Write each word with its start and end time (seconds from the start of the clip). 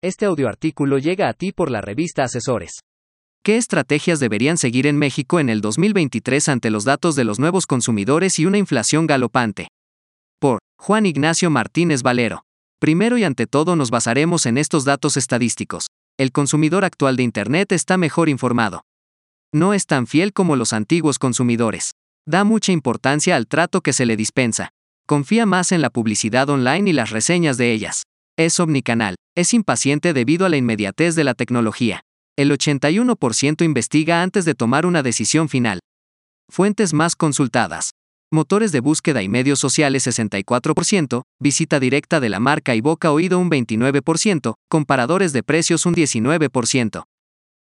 Este 0.00 0.26
audioartículo 0.26 0.98
llega 0.98 1.28
a 1.28 1.32
ti 1.32 1.50
por 1.50 1.72
la 1.72 1.80
revista 1.80 2.22
Asesores. 2.22 2.82
¿Qué 3.42 3.56
estrategias 3.56 4.20
deberían 4.20 4.56
seguir 4.56 4.86
en 4.86 4.96
México 4.96 5.40
en 5.40 5.48
el 5.48 5.60
2023 5.60 6.48
ante 6.50 6.70
los 6.70 6.84
datos 6.84 7.16
de 7.16 7.24
los 7.24 7.40
nuevos 7.40 7.66
consumidores 7.66 8.38
y 8.38 8.46
una 8.46 8.58
inflación 8.58 9.08
galopante? 9.08 9.66
Por 10.38 10.60
Juan 10.78 11.04
Ignacio 11.04 11.50
Martínez 11.50 12.04
Valero. 12.04 12.42
Primero 12.78 13.18
y 13.18 13.24
ante 13.24 13.48
todo 13.48 13.74
nos 13.74 13.90
basaremos 13.90 14.46
en 14.46 14.56
estos 14.56 14.84
datos 14.84 15.16
estadísticos. 15.16 15.88
El 16.16 16.30
consumidor 16.30 16.84
actual 16.84 17.16
de 17.16 17.24
Internet 17.24 17.72
está 17.72 17.96
mejor 17.96 18.28
informado. 18.28 18.82
No 19.52 19.74
es 19.74 19.84
tan 19.84 20.06
fiel 20.06 20.32
como 20.32 20.54
los 20.54 20.72
antiguos 20.72 21.18
consumidores. 21.18 21.90
Da 22.24 22.44
mucha 22.44 22.70
importancia 22.70 23.34
al 23.34 23.48
trato 23.48 23.80
que 23.80 23.92
se 23.92 24.06
le 24.06 24.16
dispensa. 24.16 24.68
Confía 25.08 25.44
más 25.44 25.72
en 25.72 25.80
la 25.80 25.90
publicidad 25.90 26.48
online 26.50 26.90
y 26.90 26.92
las 26.92 27.10
reseñas 27.10 27.56
de 27.56 27.72
ellas. 27.72 28.04
Es 28.38 28.60
omnicanal, 28.60 29.16
es 29.36 29.52
impaciente 29.52 30.12
debido 30.12 30.46
a 30.46 30.48
la 30.48 30.56
inmediatez 30.56 31.16
de 31.16 31.24
la 31.24 31.34
tecnología. 31.34 32.02
El 32.36 32.52
81% 32.52 33.64
investiga 33.64 34.22
antes 34.22 34.44
de 34.44 34.54
tomar 34.54 34.86
una 34.86 35.02
decisión 35.02 35.48
final. 35.48 35.80
Fuentes 36.48 36.94
más 36.94 37.16
consultadas. 37.16 37.90
Motores 38.30 38.70
de 38.70 38.78
búsqueda 38.78 39.24
y 39.24 39.28
medios 39.28 39.58
sociales 39.58 40.06
64%, 40.06 41.22
visita 41.40 41.80
directa 41.80 42.20
de 42.20 42.28
la 42.28 42.38
marca 42.38 42.76
y 42.76 42.80
boca 42.80 43.10
oído 43.10 43.40
un 43.40 43.50
29%, 43.50 44.54
comparadores 44.68 45.32
de 45.32 45.42
precios 45.42 45.84
un 45.84 45.96
19%. 45.96 47.02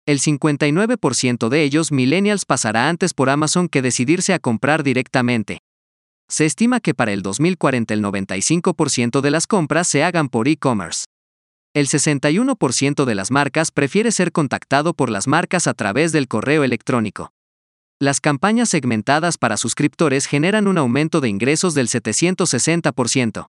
El 0.05 0.19
59% 0.19 1.49
de 1.49 1.63
ellos 1.63 1.91
millennials 1.91 2.45
pasará 2.45 2.89
antes 2.89 3.15
por 3.15 3.31
Amazon 3.31 3.69
que 3.69 3.81
decidirse 3.81 4.35
a 4.35 4.39
comprar 4.39 4.83
directamente. 4.83 5.61
Se 6.29 6.45
estima 6.45 6.79
que 6.79 6.93
para 6.93 7.11
el 7.11 7.23
2040 7.23 7.93
el 7.93 8.03
95% 8.03 9.21
de 9.21 9.31
las 9.31 9.47
compras 9.47 9.88
se 9.88 10.03
hagan 10.03 10.29
por 10.29 10.47
e-commerce. 10.47 11.05
El 11.73 11.88
61% 11.88 13.05
de 13.05 13.15
las 13.15 13.31
marcas 13.31 13.71
prefiere 13.71 14.11
ser 14.11 14.31
contactado 14.31 14.93
por 14.93 15.09
las 15.09 15.27
marcas 15.27 15.65
a 15.67 15.73
través 15.73 16.11
del 16.11 16.27
correo 16.27 16.63
electrónico. 16.63 17.31
Las 18.00 18.22
campañas 18.22 18.69
segmentadas 18.69 19.38
para 19.38 19.57
suscriptores 19.57 20.27
generan 20.27 20.67
un 20.67 20.77
aumento 20.77 21.19
de 21.19 21.30
ingresos 21.30 21.73
del 21.73 21.88
760%. 21.89 23.47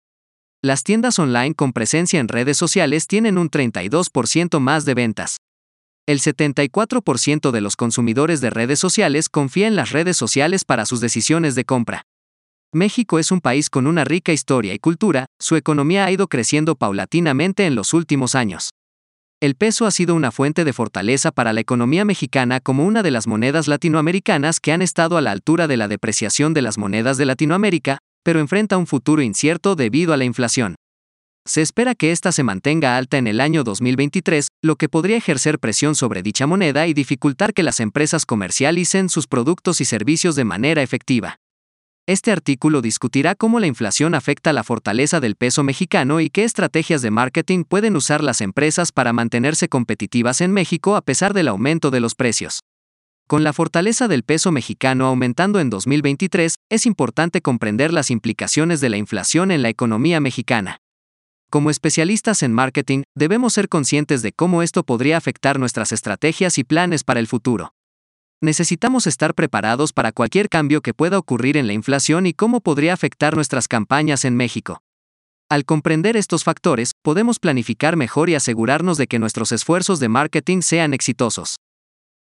Las 0.60 0.82
tiendas 0.82 1.18
online 1.18 1.54
con 1.54 1.72
presencia 1.72 2.20
en 2.20 2.28
redes 2.28 2.56
sociales 2.56 3.06
tienen 3.06 3.38
un 3.38 3.50
32% 3.50 4.60
más 4.60 4.84
de 4.84 4.94
ventas. 4.94 5.38
El 6.06 6.20
74% 6.20 7.50
de 7.50 7.60
los 7.60 7.76
consumidores 7.76 8.40
de 8.40 8.50
redes 8.50 8.78
sociales 8.78 9.28
confía 9.28 9.66
en 9.66 9.76
las 9.76 9.92
redes 9.92 10.16
sociales 10.16 10.64
para 10.64 10.86
sus 10.86 11.00
decisiones 11.00 11.54
de 11.54 11.64
compra. 11.64 12.04
México 12.74 13.18
es 13.18 13.30
un 13.30 13.40
país 13.40 13.70
con 13.70 13.86
una 13.86 14.04
rica 14.04 14.32
historia 14.32 14.74
y 14.74 14.78
cultura, 14.78 15.26
su 15.38 15.54
economía 15.54 16.04
ha 16.04 16.10
ido 16.10 16.26
creciendo 16.26 16.74
paulatinamente 16.74 17.66
en 17.66 17.76
los 17.76 17.94
últimos 17.94 18.34
años. 18.34 18.70
El 19.40 19.54
peso 19.54 19.86
ha 19.86 19.90
sido 19.90 20.14
una 20.14 20.32
fuente 20.32 20.64
de 20.64 20.72
fortaleza 20.72 21.30
para 21.30 21.52
la 21.52 21.60
economía 21.60 22.04
mexicana 22.04 22.60
como 22.60 22.84
una 22.84 23.02
de 23.02 23.10
las 23.10 23.26
monedas 23.26 23.68
latinoamericanas 23.68 24.58
que 24.58 24.72
han 24.72 24.82
estado 24.82 25.16
a 25.16 25.20
la 25.20 25.30
altura 25.30 25.68
de 25.68 25.76
la 25.76 25.86
depreciación 25.86 26.52
de 26.52 26.62
las 26.62 26.78
monedas 26.78 27.16
de 27.16 27.26
Latinoamérica, 27.26 27.98
pero 28.24 28.40
enfrenta 28.40 28.76
un 28.76 28.86
futuro 28.86 29.22
incierto 29.22 29.76
debido 29.76 30.12
a 30.12 30.16
la 30.16 30.24
inflación. 30.24 30.74
Se 31.46 31.60
espera 31.60 31.94
que 31.94 32.10
ésta 32.10 32.32
se 32.32 32.42
mantenga 32.42 32.96
alta 32.96 33.18
en 33.18 33.26
el 33.26 33.40
año 33.40 33.64
2023, 33.64 34.48
lo 34.62 34.76
que 34.76 34.88
podría 34.88 35.18
ejercer 35.18 35.58
presión 35.58 35.94
sobre 35.94 36.22
dicha 36.22 36.46
moneda 36.46 36.86
y 36.86 36.94
dificultar 36.94 37.52
que 37.52 37.62
las 37.62 37.80
empresas 37.80 38.24
comercialicen 38.24 39.10
sus 39.10 39.26
productos 39.26 39.82
y 39.82 39.84
servicios 39.84 40.36
de 40.36 40.44
manera 40.44 40.82
efectiva. 40.82 41.36
Este 42.06 42.32
artículo 42.32 42.82
discutirá 42.82 43.34
cómo 43.34 43.60
la 43.60 43.66
inflación 43.66 44.14
afecta 44.14 44.52
la 44.52 44.62
fortaleza 44.62 45.20
del 45.20 45.36
peso 45.36 45.62
mexicano 45.62 46.20
y 46.20 46.28
qué 46.28 46.44
estrategias 46.44 47.00
de 47.00 47.10
marketing 47.10 47.64
pueden 47.64 47.96
usar 47.96 48.22
las 48.22 48.42
empresas 48.42 48.92
para 48.92 49.14
mantenerse 49.14 49.70
competitivas 49.70 50.42
en 50.42 50.52
México 50.52 50.96
a 50.96 51.00
pesar 51.00 51.32
del 51.32 51.48
aumento 51.48 51.90
de 51.90 52.00
los 52.00 52.14
precios. 52.14 52.60
Con 53.26 53.42
la 53.42 53.54
fortaleza 53.54 54.06
del 54.06 54.22
peso 54.22 54.52
mexicano 54.52 55.06
aumentando 55.06 55.60
en 55.60 55.70
2023, 55.70 56.56
es 56.68 56.84
importante 56.84 57.40
comprender 57.40 57.90
las 57.90 58.10
implicaciones 58.10 58.82
de 58.82 58.90
la 58.90 58.98
inflación 58.98 59.50
en 59.50 59.62
la 59.62 59.70
economía 59.70 60.20
mexicana. 60.20 60.76
Como 61.48 61.70
especialistas 61.70 62.42
en 62.42 62.52
marketing, 62.52 63.04
debemos 63.16 63.54
ser 63.54 63.70
conscientes 63.70 64.20
de 64.20 64.32
cómo 64.32 64.62
esto 64.62 64.82
podría 64.82 65.16
afectar 65.16 65.58
nuestras 65.58 65.90
estrategias 65.90 66.58
y 66.58 66.64
planes 66.64 67.02
para 67.02 67.20
el 67.20 67.28
futuro 67.28 67.72
necesitamos 68.44 69.06
estar 69.06 69.34
preparados 69.34 69.92
para 69.92 70.12
cualquier 70.12 70.48
cambio 70.48 70.80
que 70.80 70.94
pueda 70.94 71.18
ocurrir 71.18 71.56
en 71.56 71.66
la 71.66 71.72
inflación 71.72 72.26
y 72.26 72.32
cómo 72.32 72.60
podría 72.60 72.92
afectar 72.92 73.34
nuestras 73.34 73.66
campañas 73.66 74.24
en 74.24 74.36
México. 74.36 74.82
Al 75.50 75.64
comprender 75.64 76.16
estos 76.16 76.44
factores, 76.44 76.92
podemos 77.02 77.38
planificar 77.38 77.96
mejor 77.96 78.30
y 78.30 78.34
asegurarnos 78.34 78.96
de 78.96 79.06
que 79.06 79.18
nuestros 79.18 79.52
esfuerzos 79.52 80.00
de 80.00 80.08
marketing 80.08 80.62
sean 80.62 80.94
exitosos. 80.94 81.56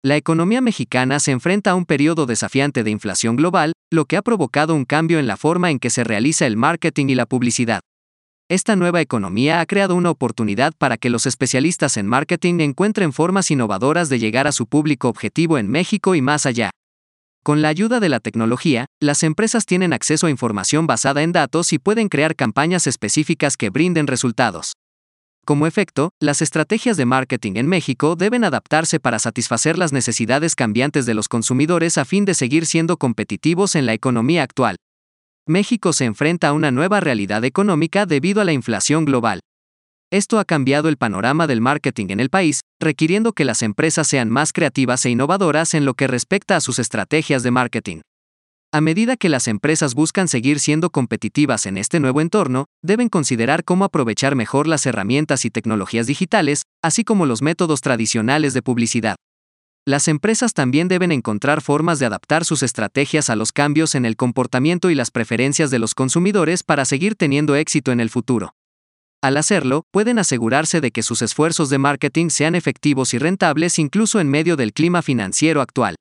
La 0.04 0.18
economía 0.18 0.62
mexicana 0.62 1.20
se 1.20 1.32
enfrenta 1.32 1.72
a 1.72 1.76
un 1.76 1.86
periodo 1.86 2.26
desafiante 2.26 2.84
de 2.84 2.90
inflación 2.90 3.36
global, 3.36 3.74
lo 3.92 4.06
que 4.06 4.18
ha 4.18 4.24
provocado 4.24 4.74
un 4.74 4.86
cambio 4.86 5.20
en 5.20 5.28
la 5.28 5.38
forma 5.38 5.70
en 5.70 5.78
que 5.78 5.92
se 5.92 6.04
realiza 6.04 6.48
el 6.48 6.58
marketing 6.58 7.08
y 7.10 7.16
la 7.16 7.28
publicidad. 7.28 7.82
Esta 8.52 8.76
nueva 8.76 9.00
economía 9.00 9.62
ha 9.62 9.66
creado 9.66 9.96
una 9.96 10.10
oportunidad 10.10 10.74
para 10.78 10.98
que 10.98 11.10
los 11.10 11.26
especialistas 11.26 11.96
en 11.96 12.06
marketing 12.06 12.60
encuentren 12.60 13.14
formas 13.14 13.50
innovadoras 13.50 14.10
de 14.10 14.20
llegar 14.20 14.46
a 14.46 14.52
su 14.52 14.68
público 14.68 15.08
objetivo 15.08 15.58
en 15.58 15.70
México 15.70 16.16
y 16.16 16.22
más 16.22 16.46
allá. 16.46 16.70
Con 17.46 17.62
la 17.62 17.70
ayuda 17.70 18.02
de 18.02 18.10
la 18.10 18.20
tecnología, 18.20 18.88
las 19.00 19.24
empresas 19.24 19.66
tienen 19.66 19.94
acceso 19.94 20.28
a 20.28 20.30
información 20.30 20.86
basada 20.86 21.24
en 21.24 21.32
datos 21.32 21.72
y 21.72 21.80
pueden 21.80 22.10
crear 22.10 22.36
campañas 22.36 22.88
específicas 22.88 23.56
que 23.56 23.70
brinden 23.70 24.08
resultados. 24.08 24.74
Como 25.46 25.66
efecto, 25.66 26.10
las 26.20 26.42
estrategias 26.42 26.98
de 26.98 27.06
marketing 27.06 27.54
en 27.56 27.68
México 27.68 28.18
deben 28.18 28.44
adaptarse 28.44 29.00
para 29.00 29.20
satisfacer 29.20 29.78
las 29.78 29.94
necesidades 29.94 30.56
cambiantes 30.56 31.06
de 31.06 31.14
los 31.14 31.30
consumidores 31.30 31.98
a 31.98 32.04
fin 32.04 32.26
de 32.26 32.34
seguir 32.34 32.66
siendo 32.66 32.98
competitivos 32.98 33.76
en 33.76 33.86
la 33.86 33.94
economía 33.94 34.44
actual. 34.44 34.76
México 35.48 35.92
se 35.92 36.06
enfrenta 36.06 36.50
a 36.50 36.54
una 36.54 36.70
nueva 36.70 37.00
realidad 37.00 37.44
económica 37.44 38.06
debido 38.06 38.42
a 38.42 38.46
la 38.46 38.54
inflación 38.54 39.06
global. 39.06 39.40
Esto 40.12 40.40
ha 40.40 40.46
cambiado 40.46 40.88
el 40.88 40.98
panorama 40.98 41.48
del 41.48 41.62
marketing 41.62 42.08
en 42.10 42.20
el 42.20 42.30
país, 42.30 42.62
requiriendo 42.80 43.34
que 43.34 43.46
las 43.46 43.62
empresas 43.64 44.08
sean 44.08 44.30
más 44.30 44.54
creativas 44.54 45.04
e 45.06 45.10
innovadoras 45.10 45.74
en 45.74 45.86
lo 45.86 45.96
que 45.96 46.08
respecta 46.08 46.58
a 46.58 46.62
sus 46.62 46.80
estrategias 46.80 47.42
de 47.44 47.52
marketing. 47.52 48.02
A 48.72 48.82
medida 48.82 49.18
que 49.18 49.30
las 49.30 49.48
empresas 49.48 49.96
buscan 49.96 50.28
seguir 50.28 50.60
siendo 50.60 50.92
competitivas 50.92 51.66
en 51.66 51.78
este 51.78 52.00
nuevo 52.00 52.22
entorno, 52.22 52.66
deben 52.84 53.10
considerar 53.10 53.64
cómo 53.64 53.84
aprovechar 53.84 54.36
mejor 54.36 54.68
las 54.68 54.86
herramientas 54.86 55.44
y 55.44 55.50
tecnologías 55.50 56.08
digitales, 56.08 56.62
así 56.84 57.04
como 57.04 57.26
los 57.26 57.42
métodos 57.42 57.82
tradicionales 57.82 58.54
de 58.54 58.62
publicidad. 58.62 59.16
Las 59.86 60.08
empresas 60.08 60.54
también 60.54 60.88
deben 60.88 61.12
encontrar 61.12 61.62
formas 61.62 61.98
de 61.98 62.06
adaptar 62.06 62.46
sus 62.46 62.62
estrategias 62.62 63.32
a 63.32 63.36
los 63.36 63.52
cambios 63.52 63.96
en 63.96 64.06
el 64.06 64.16
comportamiento 64.16 64.92
y 64.92 64.96
las 64.96 65.10
preferencias 65.10 65.72
de 65.72 65.80
los 65.80 65.96
consumidores 65.96 66.62
para 66.62 66.86
seguir 66.86 67.16
teniendo 67.16 67.56
éxito 67.56 67.92
en 67.92 68.00
el 68.00 68.12
futuro. 68.12 68.54
Al 69.24 69.38
hacerlo, 69.38 69.86
pueden 69.90 70.20
asegurarse 70.20 70.82
de 70.82 70.92
que 70.92 71.02
sus 71.02 71.24
esfuerzos 71.24 71.72
de 71.72 71.80
marketing 71.80 72.30
sean 72.30 72.54
efectivos 72.54 73.16
y 73.16 73.18
rentables 73.18 73.80
incluso 73.80 74.20
en 74.20 74.30
medio 74.30 74.56
del 74.56 74.72
clima 74.72 75.02
financiero 75.02 75.62
actual. 75.62 75.96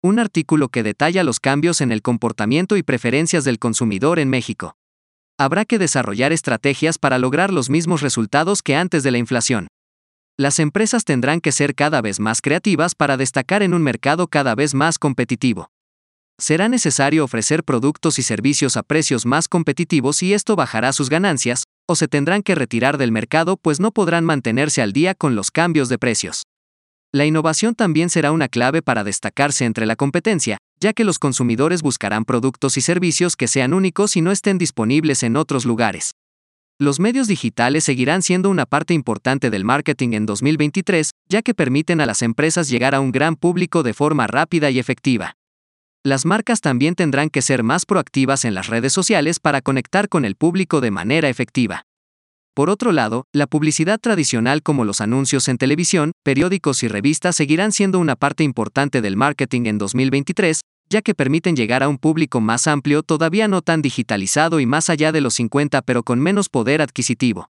Un 0.00 0.20
artículo 0.20 0.68
que 0.68 0.84
detalla 0.84 1.24
los 1.24 1.40
cambios 1.40 1.80
en 1.80 1.90
el 1.90 2.02
comportamiento 2.02 2.76
y 2.76 2.84
preferencias 2.84 3.42
del 3.42 3.58
consumidor 3.58 4.20
en 4.20 4.30
México. 4.30 4.76
Habrá 5.40 5.64
que 5.64 5.78
desarrollar 5.78 6.32
estrategias 6.32 6.98
para 6.98 7.18
lograr 7.18 7.52
los 7.52 7.68
mismos 7.68 8.00
resultados 8.00 8.62
que 8.62 8.76
antes 8.76 9.02
de 9.02 9.10
la 9.10 9.18
inflación 9.18 9.66
las 10.38 10.60
empresas 10.60 11.04
tendrán 11.04 11.40
que 11.40 11.50
ser 11.50 11.74
cada 11.74 12.00
vez 12.00 12.20
más 12.20 12.40
creativas 12.40 12.94
para 12.94 13.16
destacar 13.16 13.64
en 13.64 13.74
un 13.74 13.82
mercado 13.82 14.28
cada 14.28 14.54
vez 14.54 14.72
más 14.72 14.96
competitivo. 14.96 15.72
Será 16.38 16.68
necesario 16.68 17.24
ofrecer 17.24 17.64
productos 17.64 18.20
y 18.20 18.22
servicios 18.22 18.76
a 18.76 18.84
precios 18.84 19.26
más 19.26 19.48
competitivos 19.48 20.22
y 20.22 20.34
esto 20.34 20.54
bajará 20.54 20.92
sus 20.92 21.10
ganancias, 21.10 21.64
o 21.88 21.96
se 21.96 22.06
tendrán 22.06 22.44
que 22.44 22.54
retirar 22.54 22.98
del 22.98 23.10
mercado 23.10 23.56
pues 23.56 23.80
no 23.80 23.90
podrán 23.90 24.24
mantenerse 24.24 24.80
al 24.80 24.92
día 24.92 25.16
con 25.16 25.34
los 25.34 25.50
cambios 25.50 25.88
de 25.88 25.98
precios. 25.98 26.44
La 27.12 27.26
innovación 27.26 27.74
también 27.74 28.08
será 28.08 28.30
una 28.30 28.46
clave 28.46 28.80
para 28.80 29.02
destacarse 29.02 29.64
entre 29.64 29.86
la 29.86 29.96
competencia, 29.96 30.58
ya 30.78 30.92
que 30.92 31.02
los 31.02 31.18
consumidores 31.18 31.82
buscarán 31.82 32.24
productos 32.24 32.76
y 32.76 32.80
servicios 32.80 33.34
que 33.34 33.48
sean 33.48 33.74
únicos 33.74 34.14
y 34.14 34.20
no 34.20 34.30
estén 34.30 34.56
disponibles 34.56 35.24
en 35.24 35.36
otros 35.36 35.64
lugares. 35.64 36.12
Los 36.80 37.00
medios 37.00 37.26
digitales 37.26 37.82
seguirán 37.82 38.22
siendo 38.22 38.48
una 38.50 38.64
parte 38.64 38.94
importante 38.94 39.50
del 39.50 39.64
marketing 39.64 40.10
en 40.12 40.26
2023, 40.26 41.10
ya 41.28 41.42
que 41.42 41.52
permiten 41.52 42.00
a 42.00 42.06
las 42.06 42.22
empresas 42.22 42.68
llegar 42.68 42.94
a 42.94 43.00
un 43.00 43.10
gran 43.10 43.34
público 43.34 43.82
de 43.82 43.94
forma 43.94 44.28
rápida 44.28 44.70
y 44.70 44.78
efectiva. 44.78 45.34
Las 46.04 46.24
marcas 46.24 46.60
también 46.60 46.94
tendrán 46.94 47.30
que 47.30 47.42
ser 47.42 47.64
más 47.64 47.84
proactivas 47.84 48.44
en 48.44 48.54
las 48.54 48.68
redes 48.68 48.92
sociales 48.92 49.40
para 49.40 49.60
conectar 49.60 50.08
con 50.08 50.24
el 50.24 50.36
público 50.36 50.80
de 50.80 50.92
manera 50.92 51.28
efectiva. 51.28 51.82
Por 52.54 52.70
otro 52.70 52.92
lado, 52.92 53.24
la 53.32 53.48
publicidad 53.48 53.98
tradicional 53.98 54.62
como 54.62 54.84
los 54.84 55.00
anuncios 55.00 55.48
en 55.48 55.58
televisión, 55.58 56.12
periódicos 56.22 56.84
y 56.84 56.88
revistas 56.88 57.34
seguirán 57.34 57.72
siendo 57.72 57.98
una 57.98 58.14
parte 58.14 58.44
importante 58.44 59.00
del 59.00 59.16
marketing 59.16 59.66
en 59.66 59.78
2023, 59.78 60.60
ya 60.90 61.02
que 61.02 61.14
permiten 61.14 61.56
llegar 61.56 61.82
a 61.82 61.88
un 61.88 61.98
público 61.98 62.40
más 62.40 62.66
amplio 62.66 63.02
todavía 63.02 63.48
no 63.48 63.62
tan 63.62 63.82
digitalizado 63.82 64.60
y 64.60 64.66
más 64.66 64.90
allá 64.90 65.12
de 65.12 65.20
los 65.20 65.34
50 65.34 65.82
pero 65.82 66.02
con 66.02 66.20
menos 66.20 66.48
poder 66.48 66.82
adquisitivo. 66.82 67.50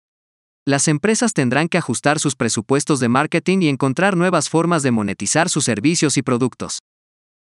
Las 0.65 0.89
empresas 0.89 1.33
tendrán 1.33 1.69
que 1.69 1.79
ajustar 1.79 2.19
sus 2.19 2.35
presupuestos 2.35 2.99
de 2.99 3.09
marketing 3.09 3.63
y 3.63 3.69
encontrar 3.69 4.17
nuevas 4.17 4.49
formas 4.49 4.83
de 4.83 4.91
monetizar 4.91 5.49
sus 5.49 5.65
servicios 5.65 6.17
y 6.17 6.23
productos. 6.23 6.81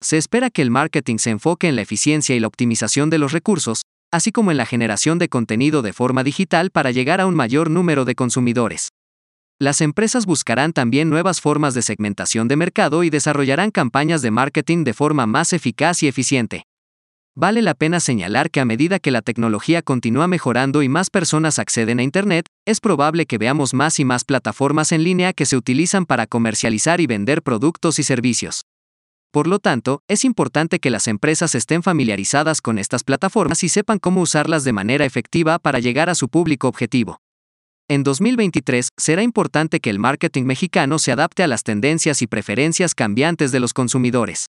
Se 0.01 0.17
espera 0.17 0.51
que 0.51 0.63
el 0.63 0.71
marketing 0.71 1.17
se 1.19 1.31
enfoque 1.31 1.67
en 1.67 1.75
la 1.75 1.83
eficiencia 1.83 2.37
y 2.37 2.41
la 2.41 2.47
optimización 2.47 3.11
de 3.11 3.19
los 3.19 3.33
recursos, 3.33 3.83
así 4.13 4.31
como 4.31 4.53
en 4.53 4.57
la 4.57 4.67
generación 4.67 5.19
de 5.19 5.29
contenido 5.29 5.83
de 5.83 5.93
forma 5.93 6.23
digital 6.23 6.71
para 6.71 6.93
llegar 6.93 7.21
a 7.21 7.27
un 7.27 7.35
mayor 7.35 7.71
número 7.71 8.05
de 8.05 8.15
consumidores. 8.15 8.91
Las 9.61 9.81
empresas 9.81 10.25
buscarán 10.25 10.73
también 10.73 11.11
nuevas 11.11 11.41
formas 11.41 11.75
de 11.75 11.83
segmentación 11.83 12.47
de 12.47 12.55
mercado 12.55 13.03
y 13.03 13.11
desarrollarán 13.11 13.73
campañas 13.73 14.23
de 14.23 14.31
marketing 14.31 14.85
de 14.85 14.95
forma 14.95 15.27
más 15.27 15.53
eficaz 15.53 16.01
y 16.05 16.07
eficiente. 16.07 16.63
Vale 17.35 17.61
la 17.63 17.75
pena 17.75 17.99
señalar 17.99 18.53
que 18.53 18.61
a 18.61 18.65
medida 18.65 19.01
que 19.01 19.11
la 19.11 19.21
tecnología 19.21 19.83
continúa 19.83 20.29
mejorando 20.29 20.81
y 20.85 20.89
más 20.89 21.11
personas 21.11 21.59
acceden 21.59 21.99
a 21.99 22.05
Internet, 22.05 22.47
es 22.67 22.79
probable 22.79 23.27
que 23.27 23.37
veamos 23.37 23.75
más 23.75 23.99
y 23.99 24.05
más 24.05 24.23
plataformas 24.23 24.93
en 24.93 25.03
línea 25.03 25.33
que 25.33 25.45
se 25.45 25.57
utilizan 25.57 26.07
para 26.07 26.29
comercializar 26.29 27.01
y 27.01 27.09
vender 27.09 27.43
productos 27.43 27.99
y 27.99 28.05
servicios. 28.05 28.63
Por 29.33 29.49
lo 29.49 29.59
tanto, 29.59 30.03
es 30.07 30.25
importante 30.25 30.79
que 30.79 30.91
las 30.91 31.09
empresas 31.09 31.57
estén 31.57 31.83
familiarizadas 31.83 32.61
con 32.61 32.79
estas 32.79 33.03
plataformas 33.03 33.65
y 33.65 33.69
sepan 33.69 33.99
cómo 33.99 34.21
usarlas 34.21 34.63
de 34.63 34.73
manera 34.73 35.05
efectiva 35.05 35.59
para 35.59 35.81
llegar 35.81 36.09
a 36.09 36.15
su 36.15 36.29
público 36.29 36.69
objetivo. 36.69 37.19
En 37.91 38.03
2023, 38.03 38.89
será 38.99 39.23
importante 39.23 39.81
que 39.81 39.89
el 39.89 39.99
marketing 39.99 40.45
mexicano 40.45 40.99
se 40.99 41.11
adapte 41.11 41.43
a 41.43 41.47
las 41.47 41.63
tendencias 41.63 42.21
y 42.21 42.27
preferencias 42.27 42.95
cambiantes 42.95 43.51
de 43.51 43.61
los 43.61 43.73
consumidores. 43.73 44.45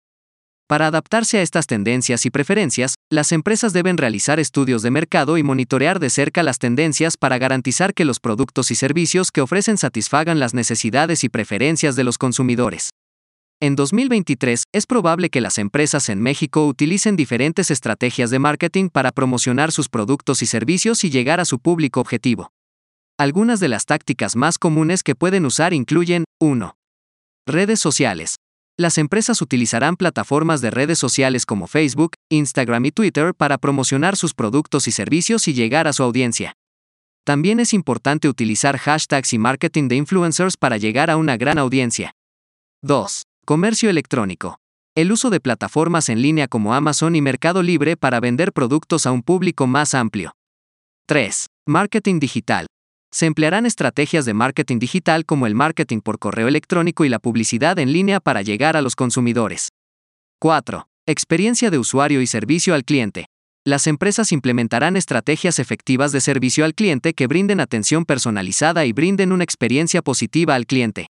Para 0.67 0.87
adaptarse 0.87 1.37
a 1.37 1.41
estas 1.41 1.65
tendencias 1.65 2.25
y 2.25 2.31
preferencias, 2.31 2.95
las 3.09 3.31
empresas 3.31 3.71
deben 3.71 3.95
realizar 3.95 4.41
estudios 4.41 4.81
de 4.81 4.91
mercado 4.91 5.37
y 5.37 5.43
monitorear 5.43 5.99
de 5.99 6.09
cerca 6.09 6.43
las 6.43 6.59
tendencias 6.59 7.15
para 7.15 7.37
garantizar 7.37 7.93
que 7.93 8.03
los 8.03 8.19
productos 8.19 8.71
y 8.71 8.75
servicios 8.75 9.31
que 9.31 9.39
ofrecen 9.39 9.77
satisfagan 9.77 10.37
las 10.37 10.53
necesidades 10.53 11.23
y 11.23 11.29
preferencias 11.29 11.95
de 11.95 12.03
los 12.03 12.17
consumidores. 12.17 12.89
En 13.61 13.77
2023, 13.77 14.63
es 14.73 14.85
probable 14.85 15.29
que 15.29 15.39
las 15.39 15.59
empresas 15.59 16.09
en 16.09 16.21
México 16.21 16.67
utilicen 16.67 17.15
diferentes 17.15 17.71
estrategias 17.71 18.31
de 18.31 18.39
marketing 18.39 18.89
para 18.89 19.13
promocionar 19.13 19.71
sus 19.71 19.87
productos 19.87 20.41
y 20.41 20.45
servicios 20.45 21.05
y 21.05 21.09
llegar 21.09 21.39
a 21.39 21.45
su 21.45 21.59
público 21.59 22.01
objetivo. 22.01 22.51
Algunas 23.19 23.59
de 23.59 23.67
las 23.67 23.85
tácticas 23.85 24.37
más 24.37 24.57
comunes 24.57 25.03
que 25.03 25.13
pueden 25.13 25.45
usar 25.45 25.73
incluyen 25.73 26.23
1. 26.39 26.77
Redes 27.45 27.81
sociales. 27.81 28.37
Las 28.77 28.97
empresas 28.97 29.41
utilizarán 29.41 29.97
plataformas 29.97 30.61
de 30.61 30.71
redes 30.71 30.99
sociales 30.99 31.45
como 31.45 31.67
Facebook, 31.67 32.11
Instagram 32.29 32.85
y 32.85 32.91
Twitter 32.91 33.35
para 33.35 33.57
promocionar 33.57 34.15
sus 34.15 34.33
productos 34.33 34.87
y 34.87 34.93
servicios 34.93 35.49
y 35.49 35.53
llegar 35.53 35.85
a 35.85 35.91
su 35.91 36.03
audiencia. 36.03 36.53
También 37.25 37.59
es 37.59 37.73
importante 37.73 38.29
utilizar 38.29 38.77
hashtags 38.77 39.33
y 39.33 39.37
marketing 39.37 39.89
de 39.89 39.97
influencers 39.97 40.55
para 40.55 40.77
llegar 40.77 41.09
a 41.09 41.17
una 41.17 41.35
gran 41.35 41.57
audiencia. 41.57 42.13
2. 42.83 43.23
Comercio 43.43 43.89
electrónico. 43.89 44.61
El 44.95 45.11
uso 45.11 45.29
de 45.29 45.41
plataformas 45.41 46.07
en 46.07 46.21
línea 46.21 46.47
como 46.47 46.73
Amazon 46.73 47.17
y 47.17 47.21
Mercado 47.21 47.63
Libre 47.63 47.97
para 47.97 48.21
vender 48.21 48.53
productos 48.53 49.05
a 49.05 49.11
un 49.11 49.23
público 49.23 49.67
más 49.67 49.93
amplio. 49.93 50.31
3. 51.07 51.47
Marketing 51.67 52.21
digital. 52.21 52.67
Se 53.11 53.25
emplearán 53.25 53.65
estrategias 53.65 54.25
de 54.25 54.33
marketing 54.33 54.77
digital 54.77 55.25
como 55.25 55.47
el 55.47 55.55
marketing 55.55 55.99
por 56.01 56.19
correo 56.19 56.47
electrónico 56.47 57.05
y 57.05 57.09
la 57.09 57.19
publicidad 57.19 57.79
en 57.79 57.91
línea 57.91 58.19
para 58.19 58.41
llegar 58.41 58.77
a 58.77 58.81
los 58.81 58.95
consumidores. 58.95 59.69
4. 60.39 60.87
Experiencia 61.07 61.71
de 61.71 61.79
usuario 61.79 62.21
y 62.21 62.27
servicio 62.27 62.75
al 62.75 62.83
cliente. 62.83 63.25
Las 63.65 63.87
empresas 63.87 64.31
implementarán 64.31 64.95
estrategias 64.95 65.59
efectivas 65.59 66.11
de 66.11 66.21
servicio 66.21 66.65
al 66.65 66.75
cliente 66.75 67.13
que 67.13 67.27
brinden 67.27 67.59
atención 67.59 68.05
personalizada 68.05 68.85
y 68.85 68.93
brinden 68.93 69.31
una 69.31 69.43
experiencia 69.43 70.01
positiva 70.01 70.55
al 70.55 70.65
cliente. 70.65 71.07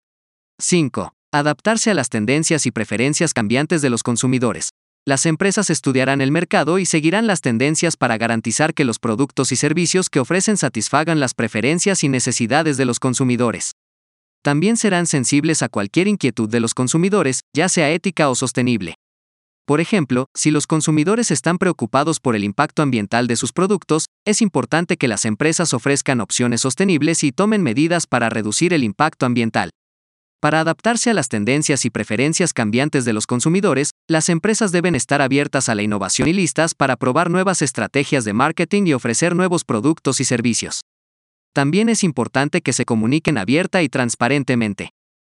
5. 0.59 1.13
Adaptarse 1.33 1.91
a 1.91 1.95
las 1.95 2.09
tendencias 2.09 2.67
y 2.67 2.71
preferencias 2.73 3.33
cambiantes 3.33 3.81
de 3.81 3.91
los 3.91 4.03
consumidores. 4.03 4.71
Las 5.05 5.27
empresas 5.27 5.69
estudiarán 5.69 6.21
el 6.21 6.31
mercado 6.31 6.79
y 6.79 6.87
seguirán 6.87 7.27
las 7.27 7.41
tendencias 7.41 7.97
para 7.97 8.19
garantizar 8.19 8.73
que 8.73 8.85
los 8.85 9.01
productos 9.01 9.51
y 9.51 9.57
servicios 9.57 10.09
que 10.09 10.21
ofrecen 10.21 10.57
satisfagan 10.57 11.19
las 11.19 11.35
preferencias 11.35 12.05
y 12.05 12.09
necesidades 12.09 12.77
de 12.77 12.85
los 12.85 13.01
consumidores. 13.01 13.73
También 14.43 14.77
serán 14.77 15.09
sensibles 15.09 15.63
a 15.63 15.69
cualquier 15.69 16.07
inquietud 16.07 16.49
de 16.49 16.61
los 16.61 16.73
consumidores, 16.73 17.41
ya 17.53 17.69
sea 17.69 17.91
ética 17.91 18.31
o 18.31 18.37
sostenible. 18.37 18.95
Por 19.67 19.81
ejemplo, 19.81 20.27
si 20.35 20.53
los 20.53 20.69
consumidores 20.69 21.33
están 21.33 21.59
preocupados 21.59 22.21
por 22.21 22.37
el 22.37 22.45
impacto 22.45 22.83
ambiental 22.83 23.27
de 23.27 23.35
sus 23.35 23.53
productos, 23.53 24.07
es 24.25 24.41
importante 24.41 24.97
que 24.97 25.09
las 25.09 25.25
empresas 25.25 25.75
ofrezcan 25.75 26.21
opciones 26.21 26.61
sostenibles 26.61 27.25
y 27.25 27.33
tomen 27.33 27.63
medidas 27.65 28.07
para 28.07 28.31
reducir 28.31 28.73
el 28.73 28.85
impacto 28.85 29.27
ambiental. 29.27 29.71
Para 30.43 30.59
adaptarse 30.59 31.09
a 31.09 31.15
las 31.15 31.29
tendencias 31.29 31.85
y 31.85 31.91
preferencias 31.91 32.53
cambiantes 32.53 33.05
de 33.05 33.13
los 33.13 33.29
consumidores, 33.29 33.93
las 34.13 34.29
empresas 34.29 34.71
deben 34.71 34.95
estar 34.95 35.21
abiertas 35.21 35.69
a 35.69 35.75
la 35.75 35.83
innovación 35.83 36.29
y 36.29 36.33
listas 36.33 36.75
para 36.75 36.97
probar 36.97 37.31
nuevas 37.31 37.63
estrategias 37.63 38.25
de 38.25 38.33
marketing 38.33 38.87
y 38.87 38.93
ofrecer 38.93 39.35
nuevos 39.35 39.65
productos 39.65 40.21
y 40.21 40.25
servicios. 40.25 40.83
También 41.53 41.89
es 41.89 42.05
importante 42.05 42.61
que 42.63 42.73
se 42.73 42.85
comuniquen 42.85 43.37
abierta 43.37 43.83
y 43.83 43.89
transparentemente. 43.89 44.93